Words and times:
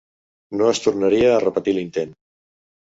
No 0.61 0.71
es 0.75 0.81
tornaria 0.87 1.31
a 1.37 1.45
repetir 1.47 1.77
l'intent. 1.79 2.21